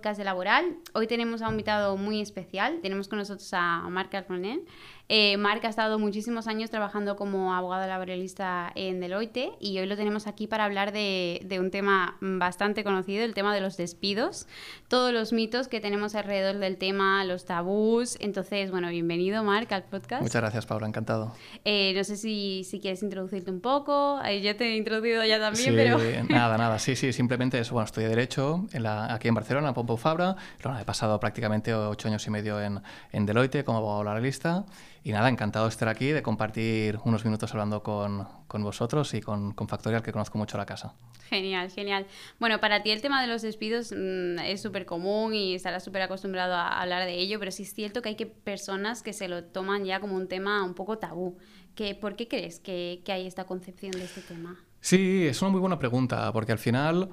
[0.00, 0.76] de Laboral.
[0.94, 2.78] Hoy tenemos a un invitado muy especial.
[2.82, 4.64] Tenemos con nosotros a Marc Armonel.
[5.10, 9.96] Eh, Marc ha estado muchísimos años trabajando como abogado laboralista en Deloitte y hoy lo
[9.96, 14.46] tenemos aquí para hablar de, un tema bastante conocido, el tema de los despidos,
[14.88, 18.18] todos los mitos que tenemos alrededor del tema, los tabús.
[18.20, 20.20] Entonces, bueno, bienvenido Marc al podcast.
[20.22, 21.34] Muchas gracias, Paula, encantado.
[21.64, 24.20] Eh, no sé si, si, quieres introducirte un poco.
[24.26, 25.98] Eh, yo te he introducido ya también, sí, pero...
[26.28, 29.74] Nada, nada, sí, sí, simplemente es, bueno, estudié Derecho en la, aquí en Barcelona, en
[29.74, 30.36] Pompeu Fabra.
[30.78, 34.66] he pasado prácticamente ocho años y medio en, en Deloitte como abogado laboralista
[35.08, 39.22] y nada, encantado de estar aquí, de compartir unos minutos hablando con, con vosotros y
[39.22, 40.94] con, con, Factorial, que conozco mucho la casa.
[41.30, 42.06] Genial, genial.
[42.38, 46.02] Bueno, para ti el tema de los despidos mm, es súper común y estarás súper
[46.02, 49.28] acostumbrado a hablar de ello, pero sí es cierto que hay que personas que se
[49.28, 51.38] lo toman ya como un tema un poco tabú.
[51.74, 54.62] Que, ¿Por qué crees que, que hay esta concepción de este tema?
[54.82, 57.08] Sí, es una muy buena pregunta, porque al final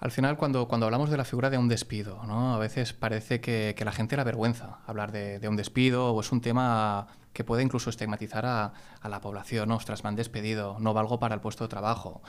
[0.00, 2.54] al final, cuando, cuando hablamos de la figura de un despido, ¿no?
[2.54, 6.20] a veces parece que, que la gente la vergüenza hablar de, de, un despido o
[6.22, 9.70] es un tema que puede incluso estigmatizar a, a la población.
[9.70, 12.22] Ostras, me han despedido, no valgo para el puesto de trabajo.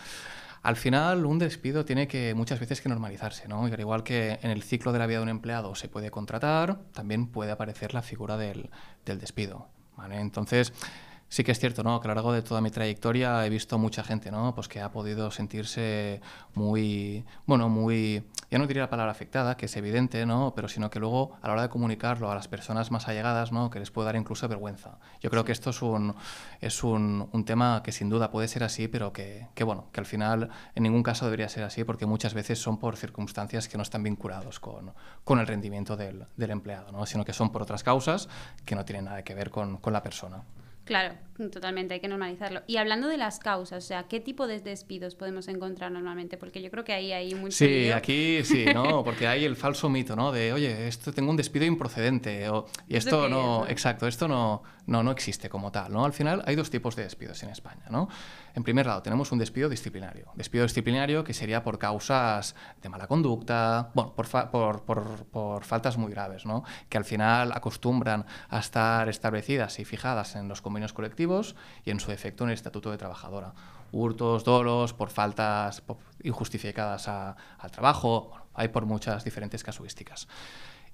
[0.64, 3.68] Al final, un despido tiene que muchas veces que normalizarse, ¿no?
[3.68, 6.12] Y al igual que en el ciclo de la vida de un empleado se puede
[6.12, 8.70] contratar, también puede aparecer la figura del,
[9.04, 9.70] del despido.
[10.12, 10.74] Entonces,
[11.32, 12.02] sí que es cierto, ¿no?
[12.02, 14.54] Que a lo largo de toda mi trayectoria he visto mucha gente, ¿no?
[14.54, 16.20] Pues que ha podido sentirse
[16.56, 20.52] muy, bueno, muy, ya no diría la palabra afectada, que es evidente, ¿no?
[20.54, 23.70] Pero sino que luego a la hora de comunicarlo a las personas más allegadas, ¿no?
[23.70, 25.00] Que les puede dar incluso vergüenza.
[25.22, 26.16] Yo creo que esto es un,
[26.60, 30.02] es un, un tema que sin duda puede ser así, pero que, que, bueno, que
[30.02, 33.78] al final en ningún caso debería ser así porque muchas veces son por circunstancias que
[33.78, 34.92] no están vinculados con,
[35.24, 37.06] con el rendimiento del, del empleado, ¿no?
[37.06, 38.28] Sino que son por otras causas
[38.66, 40.44] que no tienen nada que ver con, con la persona.
[40.84, 41.14] Claro,
[41.52, 42.64] totalmente, hay que normalizarlo.
[42.66, 46.38] Y hablando de las causas, o sea, ¿qué tipo de despidos podemos encontrar normalmente?
[46.38, 47.56] Porque yo creo que ahí hay mucho...
[47.56, 49.04] Sí, aquí sí, ¿no?
[49.04, 50.32] Porque hay el falso mito, ¿no?
[50.32, 52.50] De, oye, esto tengo un despido improcedente.
[52.50, 56.04] O, y esto no, exacto, esto no, no, no existe como tal, ¿no?
[56.04, 58.10] Al final hay dos tipos de despidos en España, ¿no?
[58.54, 60.32] En primer lado, tenemos un despido disciplinario.
[60.36, 65.98] Despido disciplinario que sería por causas de mala conducta, bueno, por, por, por, por, faltas
[65.98, 66.64] muy graves, ¿no?
[66.90, 72.00] Que al final acostumbran a estar establecidas y fijadas en los convenios colectivos y en
[72.00, 73.54] su efecto en el Estatuto de Trabajadora.
[73.92, 75.84] Hurtos, dolos, por faltas
[76.24, 80.28] injustificadas a, al trabajo, bueno, hay por muchas diferentes casuísticas.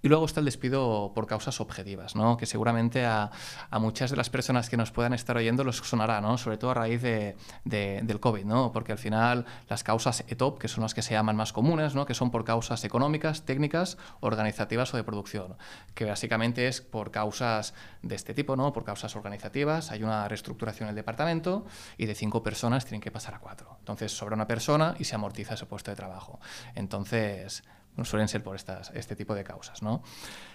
[0.02, 2.38] Y luego está el despido por causas objetivas, ¿no?
[2.38, 3.32] que seguramente a,
[3.70, 6.38] a, muchas de las personas que nos puedan estar oyendo los sonará, ¿no?
[6.38, 7.36] sobre todo a raíz de,
[7.66, 8.72] de, del COVID, ¿no?
[8.72, 12.06] porque al final las causas ETOP, que son las que se llaman más comunes, ¿no?
[12.06, 15.58] que son por causas económicas, técnicas, organizativas o de producción,
[15.96, 18.74] que básicamente es por causas de este tipo, ¿no?
[18.74, 21.66] por causas organizativas, hay una reestructuración del departamento
[21.98, 23.78] y de cinco personas tienen que pasar a cuatro.
[23.80, 26.40] Entonces sobra una persona y se amortiza ese puesto de trabajo.
[26.76, 27.64] Entonces,
[28.06, 29.82] suelen ser por estas, este tipo de causas.
[29.82, 30.04] ¿no?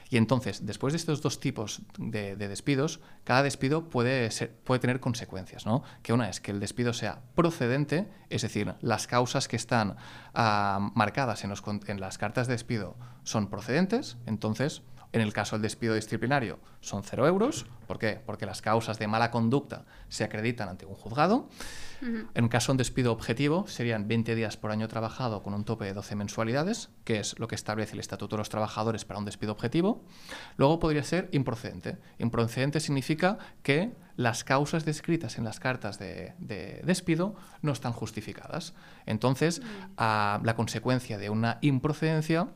[0.09, 4.29] Y entonces, después de estos dos tipos de, de despidos, cada despido puede,
[4.81, 5.67] tener consecuencias.
[5.67, 5.83] ¿no?
[6.03, 10.81] Que una es que el despido sea procedente, es decir, las causas que están uh,
[10.95, 11.53] marcadas en,
[11.87, 14.83] en las cartas de despido son procedentes, entonces
[15.13, 17.67] en el caso del despido disciplinario son cero euros.
[17.87, 18.21] ¿Por qué?
[18.25, 21.49] Porque las causas de mala conducta se acreditan ante un juzgado.
[22.03, 22.29] Uh -huh.
[22.35, 25.85] En caso de un despido objetivo serían 20 días por año trabajado con un tope
[25.85, 29.25] de 12 mensualidades, que es lo que establece el Estatuto de los Trabajadores para un
[29.25, 30.05] despido objetivo.
[30.57, 31.99] Luego podría ser improcedente.
[32.19, 38.75] Improcedente significa que las causas descritas en las cartas de, de despido no están justificadas.
[39.07, 39.63] Entonces, uh
[39.97, 40.45] -huh.
[40.45, 42.49] la consecuencia de una improcedencia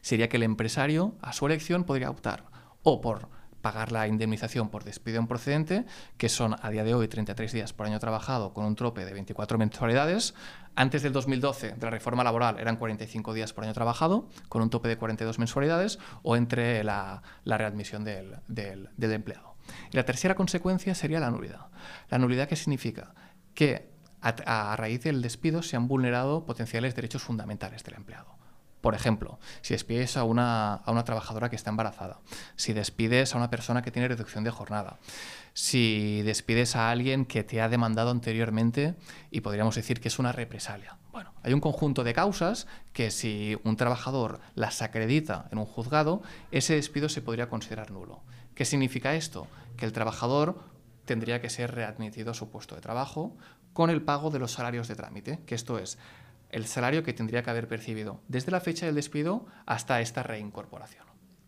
[0.00, 2.44] sería que el empresario, a su elección, podría optar
[2.82, 3.28] o por
[3.64, 5.86] pagar la indemnización por despido improcedente,
[6.18, 9.14] que son a día de hoy 33 días por año trabajado con un tope de
[9.14, 10.34] 24 mensualidades.
[10.76, 14.68] Antes del 2012, de la reforma laboral, eran 45 días por año trabajado, con un
[14.68, 19.56] tope de 42 mensualidades, o entre la, la readmisión del, del, empleado.
[19.90, 21.68] Y la tercera consecuencia sería la nulidad.
[22.10, 23.14] La nulidad que significa
[23.54, 28.43] que a raíz del despido se han vulnerado potenciales derechos fundamentales del empleado.
[28.84, 32.20] Por ejemplo, si despides a una, a una trabajadora que está embarazada,
[32.54, 34.98] si despides a una persona que tiene reducción de jornada,
[35.54, 38.94] si despides a alguien que te ha demandado anteriormente
[39.30, 40.98] y podríamos decir que es una represalia.
[41.12, 46.20] Bueno, hay un conjunto de causas que si un trabajador las acredita en un juzgado,
[46.50, 48.20] ese despido se podría considerar nulo.
[48.54, 49.46] ¿Qué significa esto?
[49.78, 50.60] Que el trabajador
[51.06, 53.34] tendría que ser readmitido a su puesto de trabajo
[53.72, 55.96] con el pago de los salarios de trámite, que esto es
[56.54, 61.04] el salario que tendría que haber percibido desde la fecha del despido hasta esta reincorporación.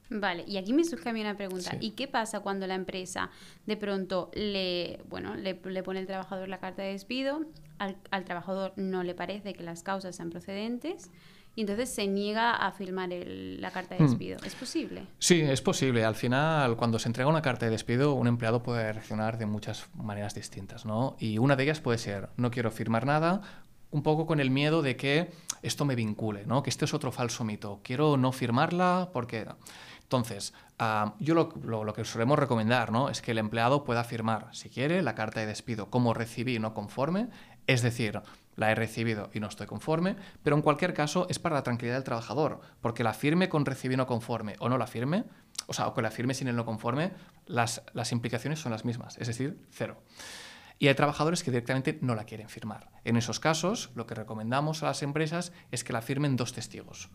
[0.08, 1.70] Vale, y aquí me surge a mí una pregunta.
[1.70, 1.78] Sí.
[1.80, 3.30] ¿Y qué pasa cuando la empresa
[3.66, 7.44] de pronto le, bueno, le, le pone al trabajador la carta de despido,
[7.78, 11.10] al, al, trabajador no le parece que las causas sean procedentes
[11.56, 14.06] y entonces se niega a firmar la carta de hmm.
[14.06, 14.38] despido.
[14.44, 15.06] ¿Es posible?
[15.18, 16.04] Sí, es posible.
[16.04, 19.88] Al final, cuando se entrega una carta de despido, un empleado puede reaccionar de muchas
[19.94, 21.16] maneras distintas, ¿no?
[21.18, 23.40] Y una de ellas puede ser, no quiero firmar nada,
[23.90, 25.30] un poco con el miedo de que
[25.62, 26.62] esto me vincule, ¿no?
[26.62, 27.80] Que este es otro falso mito.
[27.82, 29.46] Quiero no firmarla porque...
[30.02, 33.08] Entonces, ah, yo lo, lo, que solemos recomendar ¿no?
[33.08, 36.74] es que el empleado pueda firmar, si quiere, la carta de despido como recibí no
[36.74, 37.28] conforme,
[37.66, 38.22] es decir,
[38.54, 41.96] la he recibido y no estoy conforme, pero en cualquier caso es para la tranquilidad
[41.96, 45.24] del trabajador, porque la firme con recibí no conforme o no la firme,
[45.66, 47.12] o sea, o que la firme sin el no conforme,
[47.46, 49.98] las, las implicaciones son las mismas, es decir, cero.
[50.78, 52.90] Y hay trabajadores que directamente no la quieren firmar.
[53.04, 57.10] En esos casos, lo que recomendamos a las empresas es que la firmen dos testigos.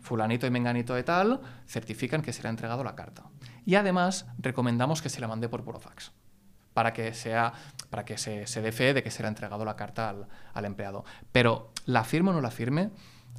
[0.00, 3.24] Fulanito y Menganito de tal certifican que se le ha entregado la carta.
[3.64, 6.12] Y además recomendamos que se la mande por Purofax
[6.74, 7.52] para que, sea,
[7.90, 10.28] para que se, se dé fe de que se le ha entregado la carta al,
[10.54, 11.04] al, empleado.
[11.30, 12.90] Pero la firme o no la firme,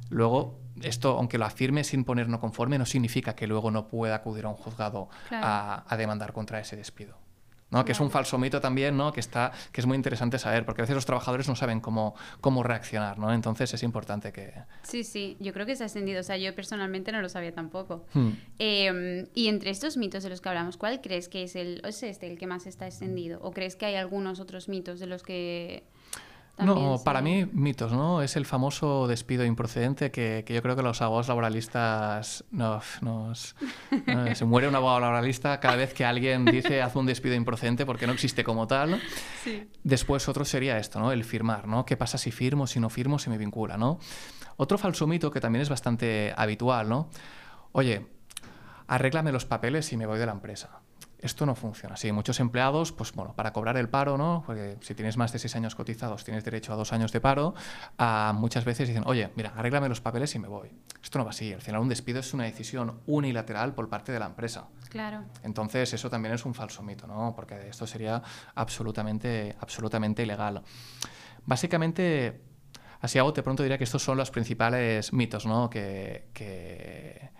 [0.08, 4.16] luego esto, aunque la firme sin poner no conforme, no significa que luego no pueda
[4.16, 7.23] acudir a un juzgado a, a demandar contra ese despido.
[7.84, 9.12] Que es un falso mito también, ¿no?
[9.12, 12.14] Que, está, que es muy interesante saber, porque a veces los trabajadores no saben cómo,
[12.40, 13.32] cómo reaccionar, ¿no?
[13.32, 14.52] Entonces es importante que...
[14.82, 17.52] Sí, sí, yo creo que se ha extendido, o sea, yo personalmente no lo sabía
[17.52, 18.04] tampoco.
[18.14, 18.30] Hmm.
[18.58, 22.02] Em, y entre estos mitos de los que hablamos, ¿cuál crees que es el, es
[22.02, 23.40] este el que más está extendido?
[23.42, 25.84] ¿O crees que hay algunos otros mitos de los que
[26.58, 28.22] no, para mí, mitos, ¿no?
[28.22, 33.56] Es el famoso despido improcedente que, yo creo que los abogados laboralistas nos, nos,
[34.34, 38.06] se muere un abogado laboralista cada vez que alguien dice haz un despido improcedente porque
[38.06, 39.00] no existe como tal.
[39.82, 41.10] Después otro sería esto, ¿no?
[41.10, 41.84] El firmar, ¿no?
[41.84, 43.98] ¿Qué pasa si firmo, si no firmo, si me vincula, ¿no?
[44.56, 47.10] Otro falso mito que también es bastante habitual, ¿no?
[47.72, 48.06] Oye,
[48.86, 50.83] arréglame los papeles y me voy de la empresa
[51.24, 52.12] esto no funciona así.
[52.12, 54.42] Muchos empleados, pues bueno, para cobrar el paro, ¿no?
[54.44, 57.54] Porque si tienes más de seis años cotizados, tienes derecho a dos años de paro,
[58.34, 60.70] muchas veces dicen, oye, mira, arréglame los papeles y me voy.
[61.02, 61.50] Esto no va así.
[61.52, 64.68] Al final un despido es una decisión unilateral por parte de la empresa.
[64.90, 65.24] Claro.
[65.42, 67.32] Entonces eso también es un falso mito, ¿no?
[67.34, 68.22] Porque esto sería
[68.54, 70.62] absolutamente, absolutamente ilegal.
[71.46, 72.42] Básicamente,
[73.00, 75.70] así hago, de pronto diría que estos son los principales mitos, ¿no?
[75.70, 77.30] que, que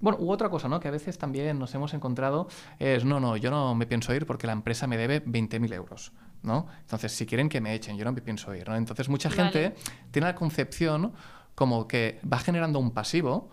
[0.00, 0.80] bueno, u otra cosa, ¿no?
[0.80, 2.48] Que a veces también nos hemos encontrado
[2.78, 6.12] es, no, no, yo no me pienso ir porque la empresa me debe 20.000 euros,
[6.42, 6.66] ¿no?
[6.80, 8.76] Entonces, si quieren que me echen, yo no me pienso ir, ¿no?
[8.76, 9.74] Entonces, mucha gente
[10.10, 11.12] tiene la concepción
[11.54, 13.50] como que va generando un pasivo,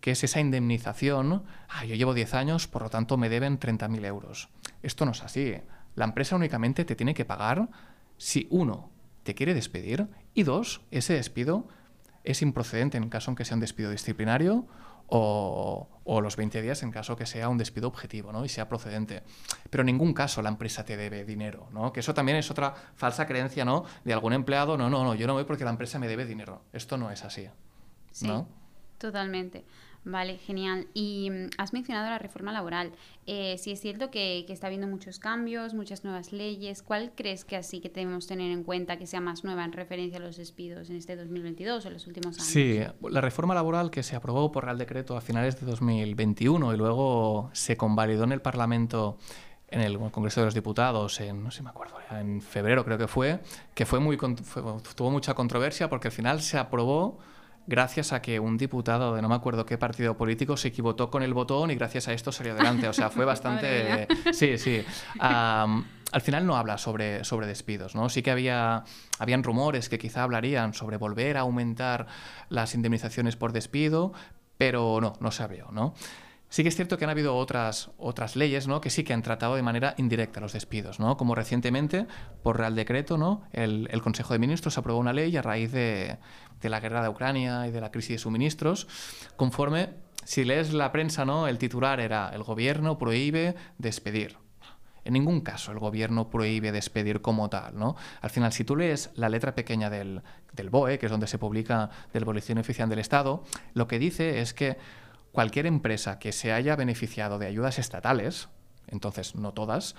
[0.00, 4.04] que es esa indemnización, ah, yo llevo 10 años, por lo tanto me deben 30.000
[4.06, 4.48] euros.
[4.82, 5.54] Esto no es así.
[5.94, 7.68] La empresa únicamente te tiene que pagar
[8.16, 8.90] si uno
[9.22, 11.68] te quiere despedir y dos, ese despido
[12.24, 14.66] es improcedente en caso en que sea un despido disciplinario
[15.12, 15.88] o,
[16.22, 18.44] los 20 días en caso que sea un despido objetivo ¿no?
[18.44, 19.22] y sea procedente.
[19.70, 21.92] Pero en ningún caso la empresa te debe dinero, ¿no?
[21.92, 23.84] que eso también es otra falsa creencia ¿no?
[24.04, 26.62] de algún empleado, no, no, no, yo no voy porque la empresa me debe dinero.
[26.72, 27.48] Esto no es así.
[28.12, 28.30] Sí,
[28.98, 29.64] totalmente.
[30.04, 30.86] Vale, genial.
[30.94, 32.92] Y mm, has mencionado la reforma laboral.
[33.26, 36.82] Eh, si es cierto que, está habiendo muchos cambios, muchas nuevas leyes.
[36.82, 40.18] ¿Cuál crees que así que debemos tener en cuenta que sea más nueva en referencia
[40.18, 42.48] a los despidos en este 2022 o en los últimos años?
[42.48, 46.76] Sí, la reforma laboral que se aprobó por Real Decreto a finales de 2021 y
[46.76, 49.18] luego se convalidó en el Parlamento
[49.68, 53.06] en el Congreso de los Diputados en, no sé, me acuerdo, en febrero creo que
[53.06, 53.40] fue,
[53.72, 57.18] que fue muy, tuvo mucha controversia porque al final se aprobó
[57.70, 61.22] gracias a que un diputado de no me acuerdo qué partido político se equivocó con
[61.22, 62.88] el botón y gracias a esto salió adelante.
[62.88, 64.08] O sea, fue bastante...
[64.32, 64.84] sí, sí.
[65.20, 68.08] al final no habla sobre, sobre despidos, ¿no?
[68.08, 68.84] Sí que había
[69.20, 72.06] habían rumores que quizá hablarían sobre volver a aumentar
[72.48, 74.12] las indemnizaciones por despido,
[74.58, 75.94] pero no, no se abrió, ¿no?
[76.50, 78.80] Sí que es cierto que han habido otras, otras leyes ¿no?
[78.80, 81.16] que sí que han tratado de manera indirecta los despidos, ¿no?
[81.16, 82.08] como recientemente,
[82.42, 83.42] por Real Decreto, ¿no?
[83.52, 86.18] el, Consejo de Ministros aprobó una ley a raíz de,
[86.60, 88.88] de, la guerra de Ucrania y de la crisis de suministros,
[89.36, 89.90] conforme,
[90.24, 91.46] si lees la prensa, ¿no?
[91.46, 94.36] el titular era el gobierno prohíbe despedir.
[95.04, 97.96] En ningún caso el gobierno prohíbe despedir como tal, ¿no?
[98.20, 100.20] Al final, si tú lees la letra pequeña del,
[100.52, 103.42] del BOE, que es donde se publica del Boletín Oficial del Estado,
[103.72, 104.76] lo que dice es que
[105.32, 108.48] cualquier empresa que se haya beneficiado de ayudas estatales,
[108.88, 109.94] entonces no todas,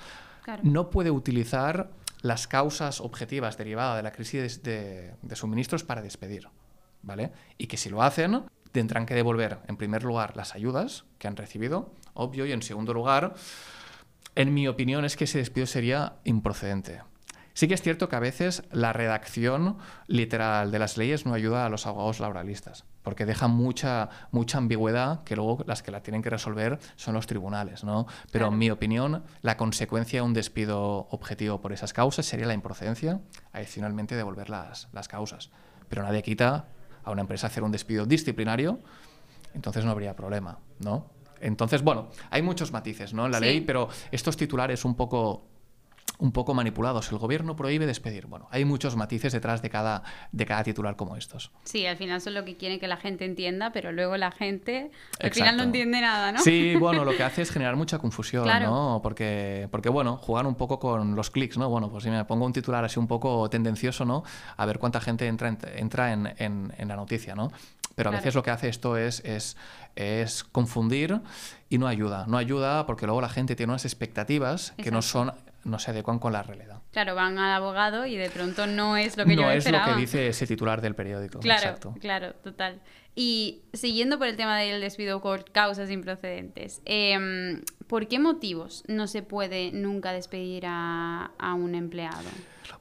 [0.64, 6.48] no puede utilizar las causas objetivas derivadas de la crisis de, suministros para despedir.
[7.02, 7.32] ¿vale?
[7.58, 11.36] Y que si lo hacen, tendrán que devolver, en primer lugar, las ayudas que han
[11.36, 13.34] recibido, obvio, y en segundo lugar,
[14.36, 17.02] en mi opinión, es que ese despido sería improcedente.
[17.53, 19.77] Sí que es cierto que a veces la redacción
[20.08, 25.24] literal de las leyes no ayuda a los abogados laboralistas, porque deja mucha, mucha ambigüedad
[25.24, 27.84] que luego las que la tienen que resolver son los tribunales.
[27.84, 28.08] ¿no?
[28.31, 32.53] Pero en mi opinión, la consecuencia de un despido objetivo por esas causas sería la
[32.53, 33.20] improcedencia,
[33.51, 35.50] adicionalmente devolver las, las causas.
[35.89, 36.67] Pero nadie quita
[37.03, 38.79] a una empresa hacer un despido disciplinario,
[39.53, 41.10] entonces no habría problema, ¿no?
[41.41, 43.25] Entonces, bueno, hay muchos matices ¿no?
[43.25, 45.48] en la ley, pero estos titulares un poco
[46.20, 47.12] un poco manipulados.
[47.12, 48.27] El gobierno prohíbe despedir.
[48.27, 51.51] Bueno, hay muchos matices detrás de cada, de cada titular como estos.
[51.63, 54.91] Sí, al final son lo que quieren que la gente entienda, pero luego la gente
[55.20, 56.39] al final no entiende nada, ¿no?
[56.39, 59.00] Sí, bueno, lo que hace es generar mucha confusión, ¿no?
[59.01, 61.70] Porque, porque, bueno, jugar un poco con los clics, ¿no?
[61.70, 64.24] Bueno, pues si me pongo un titular así un poco tendencioso, ¿no?
[64.58, 67.51] A ver cuánta gente entra, entra en, en, la noticia, ¿no?
[67.96, 69.58] Pero a veces lo que hace esto es, es,
[69.96, 71.20] es, confundir
[71.70, 72.25] y no ayuda.
[72.27, 76.20] No ayuda porque luego la gente tiene unas expectativas que no son no se adecuan
[76.20, 76.82] con la realidad.
[76.91, 79.86] Claro, van al abogado y de pronto no es lo que yo esperaba.
[79.86, 81.39] No es lo que dice ese titular del periódico.
[81.39, 82.82] Claro, claro, total.
[83.15, 89.08] Y siguiendo por el tema del despido por causas improcedentes, eh, ¿por qué motivos no
[89.08, 92.30] se puede nunca despedir a, un empleado?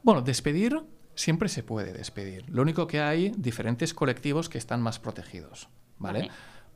[0.02, 0.80] Bueno, despedir
[1.14, 2.48] siempre se puede despedir.
[2.48, 5.68] Lo único que hay diferentes colectivos que están más protegidos,
[5.98, 6.30] ¿vale?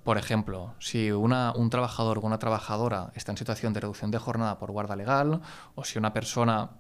[0.05, 4.59] Por ejemplo, si un trabajador o una trabajadora está en situación de reducción de jornada
[4.59, 5.41] por guarda legal,
[5.75, 6.73] o si una persona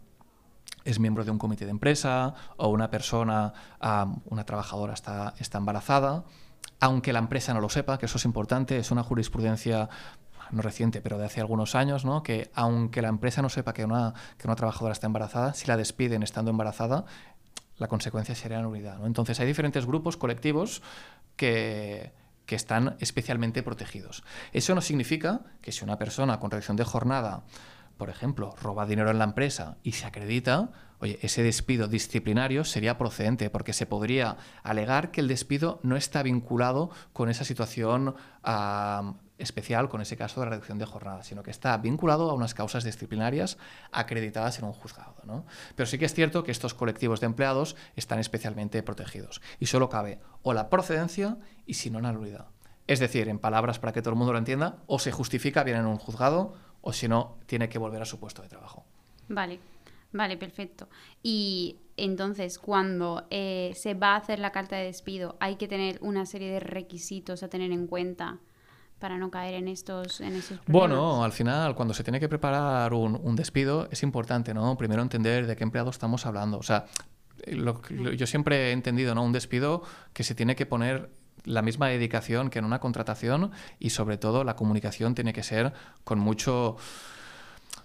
[0.85, 3.55] es miembro de un comité de empresa, o una persona,
[4.27, 6.25] una trabajadora está, está embarazada,
[6.81, 9.89] aunque la empresa no lo sepa, que eso es importante, es una jurisprudencia
[10.51, 12.23] no reciente, pero de hace algunos años, ¿no?
[12.23, 15.79] que aunque la empresa no sepa que una, que una trabajadora está embarazada, si la
[15.79, 17.07] despiden estando embarazada,
[17.79, 18.99] la consecuencia sería nulidad.
[18.99, 19.07] ¿no?
[19.07, 20.83] Entonces hay diferentes grupos colectivos
[21.37, 22.13] que,
[22.47, 24.25] que están especialmente protegidos.
[24.53, 27.45] Eso no significa que si una persona con reducción de jornada,
[27.97, 32.99] por ejemplo, roba dinero en la empresa y se acredita, oye, ese despido disciplinario sería
[32.99, 38.17] procedente porque se podría alegar que el despido no está vinculado con esa situación
[39.39, 42.85] especial con ese caso de reducción de jornada, sino que está vinculado a unas causas
[42.85, 43.59] disciplinarias
[43.91, 45.17] acreditadas en un juzgado.
[45.25, 45.45] ¿no?
[45.75, 49.89] Pero sí que es cierto que estos colectivos de empleados están especialmente protegidos y solo
[49.89, 51.37] cabe o la procedencia
[51.67, 52.47] y si no la nulidad.
[52.87, 55.79] Es decir, en palabras para que todo el mundo lo entienda, o se justifica bien
[55.79, 58.85] en un juzgado o si no, tiene que volver a su puesto de trabajo.
[59.29, 59.59] Vale,
[60.13, 60.87] vale, perfecto.
[61.23, 65.99] Y entonces, cuando eh, se va a hacer la carta de despido, hay que tener
[66.03, 68.39] una serie de requisitos a tener en cuenta
[69.05, 70.23] para no caer en estos?
[70.67, 74.79] Bueno, al final, cuando se tiene que preparar un, despido, es importante, ¿no?
[74.79, 76.57] Primero entender de qué empleado estamos hablando.
[76.57, 76.87] O sea,
[77.47, 79.23] yo siempre he entendido, ¿no?
[79.23, 79.83] Un despido
[80.15, 81.11] que se tiene que poner
[81.45, 85.75] la misma dedicación que en una contratación y sobre todo la comunicación tiene que ser
[86.05, 86.79] con mucho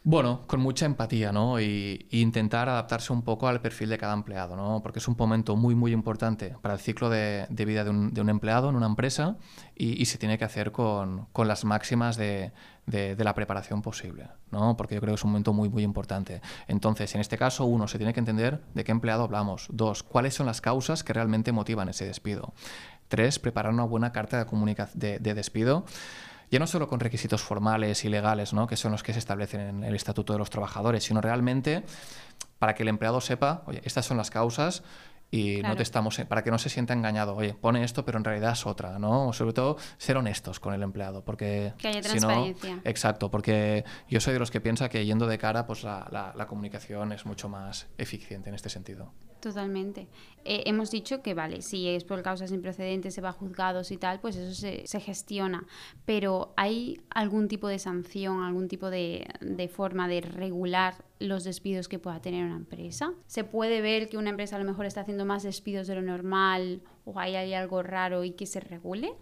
[0.04, 1.60] bueno, con mucha empatía, ¿no?
[1.60, 4.82] Y, intentar adaptarse un poco al perfil de cada empleado, ¿no?
[4.82, 8.70] Porque es un momento muy, muy importante para el ciclo de, vida de un, empleado
[8.70, 9.38] en una empresa
[9.76, 12.52] y, se tiene que hacer con, las máximas de,
[12.88, 14.78] la preparación posible, ¿no?
[14.78, 16.42] Porque yo creo que es un momento muy, muy importante.
[16.68, 19.68] Entonces, en este caso, uno, se tiene que entender de qué empleado hablamos.
[19.70, 22.54] Dos, cuáles son las causas que realmente motivan ese despido.
[23.10, 25.86] Tres, preparar una buena carta de, de despido
[26.52, 28.68] ya no solo con requisitos formales y legales, ¿no?
[28.68, 31.84] que son los que se establecen en el Estatuto de los Trabajadores, sino realmente
[32.58, 34.84] para que el empleado sepa, oye, estas son las causas
[35.32, 38.24] y no te estamos para que no se sienta engañado oye pone esto pero en
[38.24, 42.82] realidad es otra no sobre todo ser honestos con el empleado porque que haya transparencia
[42.84, 46.48] exacto porque yo soy de los que piensa que yendo de cara pues la, la
[46.48, 50.10] comunicación es mucho más eficiente en este sentido Totalmente.
[50.44, 53.98] Eh, hemos dicho que, vale, si es por causas improcedentes, se va a juzgados y
[53.98, 55.66] tal, pues eso se, se gestiona.
[56.06, 61.88] Pero ¿hay algún tipo de sanción, algún tipo de, de, forma de regular los despidos
[61.88, 63.14] que pueda tener una empresa?
[63.28, 66.02] ¿Se puede ver que una empresa a lo mejor está haciendo más despidos de lo
[66.02, 69.14] normal o hay, algo raro y que se regule?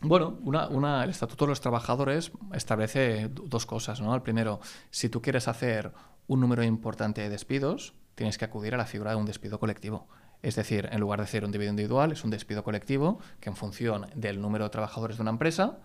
[0.00, 4.00] Bueno, una, el Estatuto de los Trabajadores establece dos cosas.
[4.00, 4.14] ¿no?
[4.14, 5.92] El primero, si tú quieres hacer
[6.26, 10.06] un número importante de despidos, tienes que acudir a la figura de un despido colectivo.
[10.42, 13.56] Es decir, en lugar de ser un despido individual, es un despido colectivo que en
[13.56, 15.78] función del número de trabajadores de una empresa,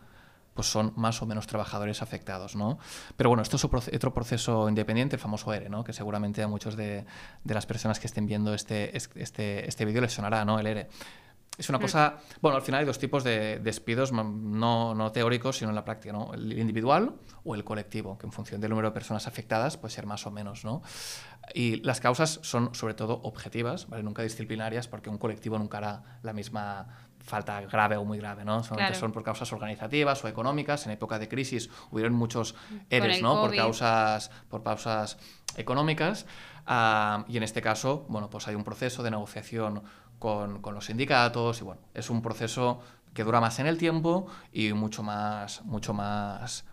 [0.54, 2.78] pues son más o menos trabajadores afectados, ¿no?
[3.18, 5.84] Pero bueno, esto es otro proceso independiente, el famoso ERE, ¿no?
[5.84, 7.06] Que seguramente a muchos de,
[7.44, 10.60] de las personas que estén viendo este, este, este vídeo les sonará, ¿no?
[10.60, 10.90] El ERE.
[11.58, 15.70] Es una cosa, bueno, al final hay dos tipos de despidos, no, no, teóricos, sino
[15.70, 16.34] en la práctica, ¿no?
[16.34, 20.08] El individual o el colectivo, que en función del número de personas afectadas puede ser
[20.08, 20.82] más o menos, ¿no?
[21.54, 24.02] Y las causas son sobre todo objetivas, ¿vale?
[24.02, 26.88] Nunca disciplinarias, porque un colectivo nunca hará la misma
[27.20, 28.64] falta grave o muy grave, ¿no?
[28.64, 30.86] Solamente son por causas organizativas o económicas.
[30.88, 32.56] En época de crisis hubieron muchos
[32.90, 33.42] ERES, ¿no?
[33.42, 35.18] Por causas, por causas
[35.56, 36.26] económicas.
[36.66, 39.84] Ah, y en este caso, bueno, pues hay un proceso de negociación
[40.24, 42.80] con, los sindicatos y bueno, es un proceso
[43.14, 46.64] que dura más en el tiempo y mucho más, mucho más,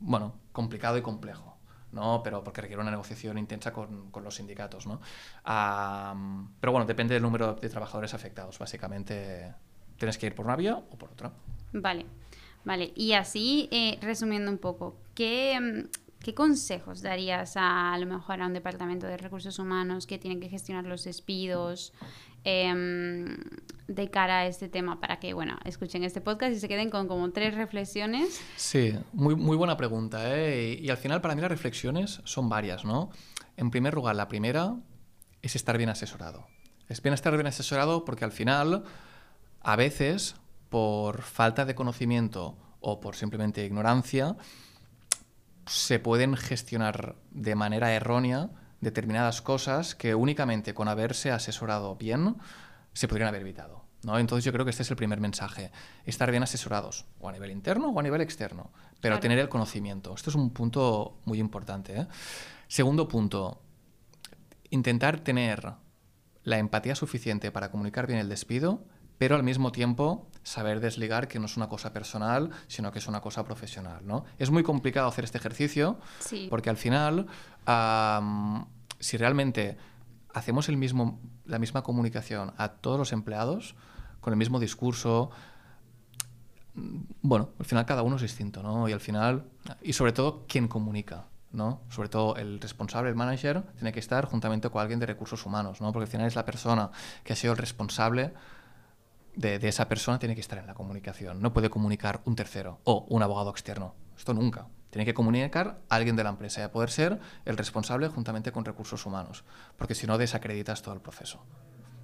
[0.00, 1.58] bueno, complicado y complejo.
[1.92, 2.22] ¿no?
[2.22, 5.00] Pero porque requiere una negociación intensa con, con los sindicatos, ¿no?
[6.60, 9.54] pero bueno, depende del número de trabajadores afectados, básicamente
[9.96, 11.32] tienes que ir por una vía o por otra.
[11.72, 12.06] Vale,
[12.64, 12.92] vale.
[12.94, 15.88] Y así, eh, resumiendo un poco, ¿qué,
[16.20, 20.40] ¿qué consejos darías a, a lo mejor a un departamento de recursos humanos que tiene
[20.40, 21.92] que gestionar los despidos?
[22.44, 23.36] Em,
[23.88, 27.08] de cara a este tema para que, bueno, escuchen este podcast y se queden con
[27.08, 28.40] como tres reflexiones.
[28.56, 30.34] Sí, muy, muy buena pregunta.
[30.34, 30.78] ¿eh?
[30.80, 33.10] Y, al final para mí las reflexiones son varias, ¿no?
[33.56, 34.76] En primer lugar, la primera
[35.42, 36.46] es estar bien asesorado.
[36.88, 38.84] Es bien estar bien asesorado porque al final,
[39.60, 40.36] a veces,
[40.68, 44.36] por falta de conocimiento o por simplemente ignorancia,
[45.68, 52.36] se pueden gestionar de manera errónea determinadas cosas que únicamente con haberse asesorado bien
[52.92, 53.84] se podrían haber evitado.
[54.02, 54.18] ¿no?
[54.18, 55.70] Entonces yo creo que este es el primer mensaje,
[56.04, 58.70] estar bien asesorados, o a nivel interno o a nivel externo,
[59.00, 60.14] pero tener el conocimiento.
[60.14, 62.00] Esto es un punto muy importante.
[62.00, 62.06] ¿eh?
[62.68, 63.60] Segundo punto,
[64.70, 65.74] intentar tener
[66.44, 68.84] la empatía suficiente para comunicar bien el despido,
[69.18, 73.06] pero al mismo tiempo saber desligar que no es una cosa personal, sino que es
[73.06, 74.00] una cosa profesional.
[74.04, 74.24] ¿no?
[74.38, 75.98] Es muy complicado hacer este ejercicio
[76.48, 77.26] porque al final
[79.00, 79.76] si realmente
[80.32, 83.74] hacemos el mismo, la misma comunicación a todos los empleados,
[84.20, 85.30] con el mismo discurso,
[86.74, 88.88] bueno, al final cada uno es distinto, ¿no?
[88.88, 89.44] Y al final,
[89.82, 91.82] y sobre todo, quién comunica, ¿no?
[91.90, 95.80] Sobre todo el responsable, el manager, tiene que estar juntamente con alguien de recursos humanos,
[95.80, 95.92] ¿no?
[95.92, 96.90] Porque al final es la persona
[97.24, 98.32] que ha sido el responsable
[99.38, 101.40] de, de esa persona, tiene que estar en la comunicación.
[101.40, 103.94] No puede comunicar un tercero o un abogado externo.
[104.16, 104.66] Esto nunca.
[104.90, 108.52] Tiene que comunicar a alguien de la empresa y a poder ser el responsable juntamente
[108.52, 109.44] con recursos humanos,
[109.76, 111.44] porque si no desacreditas todo el proceso.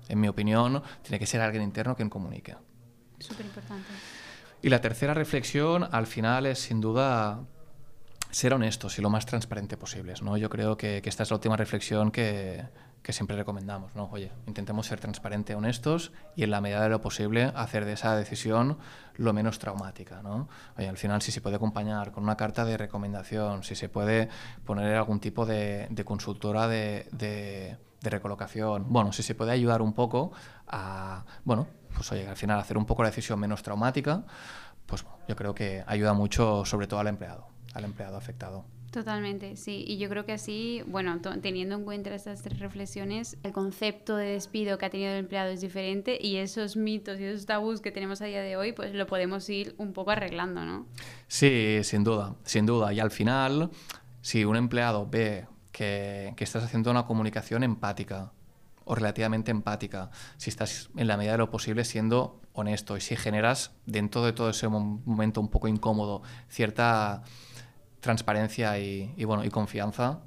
[0.08, 2.56] En mi opinión, tiene que ser alguien interno quien comunique.
[3.18, 3.88] Súper importante.
[4.62, 7.40] Y la tercera reflexión, al final, es sin duda
[8.34, 10.22] ser honestos y lo más transparente posibles.
[10.22, 10.36] ¿no?
[10.36, 12.64] Yo creo que, esta es la última reflexión que,
[13.10, 14.08] siempre recomendamos, ¿no?
[14.12, 18.16] Oye, intentemos ser transparentes, honestos y en la medida de lo posible hacer de esa
[18.16, 18.78] decisión
[19.16, 20.48] lo menos traumática, ¿no?
[20.78, 24.30] Oye, al final si se puede acompañar con una carta de recomendación, si se puede
[24.64, 30.32] poner algún tipo de, consultora de, de, recolocación, bueno, si se puede ayudar un poco
[30.66, 34.24] a, bueno, pues oye, al final hacer un poco la decisión menos traumática,
[34.86, 38.64] pues yo creo que ayuda mucho sobre todo al empleado, al empleado afectado.
[38.94, 39.84] Totalmente, sí.
[39.88, 44.26] Y yo creo que así, bueno, teniendo en cuenta estas tres reflexiones, el concepto de
[44.26, 47.90] despido que ha tenido el empleado es diferente y esos mitos y esos tabús que
[47.90, 50.86] tenemos a día de hoy, pues lo podemos ir un poco arreglando, ¿no?
[51.26, 52.92] Sí, sin duda, sin duda.
[52.92, 53.70] Y al final,
[54.22, 58.30] si un empleado ve que, que estás haciendo una comunicación empática
[58.84, 63.16] o relativamente empática, si estás en la medida de lo posible siendo honesto y si
[63.16, 67.24] generas dentro de todo ese momento un poco incómodo cierta
[68.04, 70.20] transparencia y, bueno, y confianza,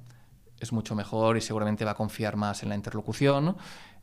[0.60, 3.56] es mucho mejor y seguramente va a confiar más en la interlocución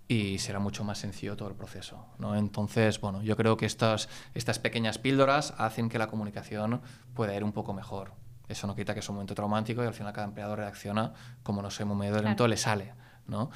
[0.07, 2.07] y será mucho más sencillo todo el proceso.
[2.19, 2.37] ¿no?
[2.37, 6.81] Entonces, bueno, yo creo que estas, estas pequeñas píldoras hacen que la comunicación
[7.15, 8.13] pueda ir un poco mejor.
[8.49, 11.61] Eso no quita que es un momento traumático y al final cada empleado reacciona como
[11.61, 12.95] no sé, un medio lento le sale.
[13.27, 13.51] ¿no?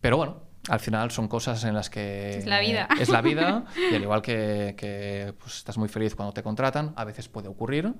[0.00, 2.38] Pero bueno, al final son cosas en las que...
[2.38, 2.88] Es la vida.
[3.00, 6.92] es la vida y al igual que, que pues, estás muy feliz cuando te contratan,
[6.96, 7.94] a veces puede ocurrir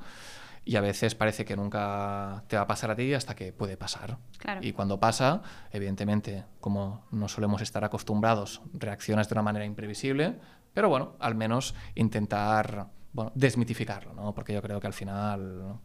[0.67, 3.77] y a veces parece que nunca te va a pasar a ti hasta que puede
[3.77, 4.19] pasar.
[4.61, 10.39] Y cuando pasa, evidentemente, como no solemos estar acostumbrados, reaccionas de una manera imprevisible,
[10.75, 14.35] pero bueno, al menos intentar bueno, desmitificarlo, ¿no?
[14.35, 15.79] porque yo creo que al final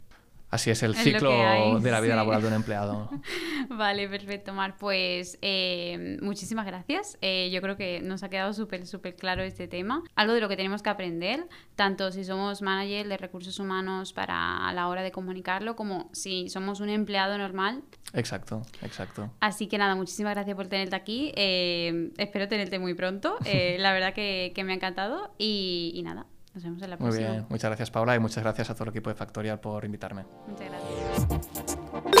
[0.52, 3.08] Así es el ciclo de la vida laboral de un empleado.
[3.70, 4.76] vale, perfecto, Mar.
[4.78, 7.16] Pues eh, muchísimas gracias.
[7.22, 10.04] Eh, yo creo que nos ha quedado súper, súper claro este tema.
[10.14, 14.68] Algo de lo que tenemos que aprender, tanto si somos manager de recursos humanos para
[14.68, 17.82] a la hora de comunicarlo, como si somos un empleado normal.
[18.12, 19.32] Exacto, exacto.
[19.40, 21.32] Así que nada, muchísimas gracias por tenerte aquí.
[21.34, 23.38] Eh, espero tenerte muy pronto.
[23.78, 25.34] la verdad que, me ha encantado.
[25.38, 27.26] y nada, nos vemos en la próxima.
[27.26, 29.84] Muy bien, muchas gracias Paula y muchas gracias a todo el equipo de Factorial por
[29.84, 30.24] invitarme.
[30.46, 32.18] Muchas gracias.